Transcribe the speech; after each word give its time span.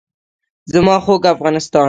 زما 0.73 0.95
خوږ 1.05 1.21
افغانستان. 1.33 1.79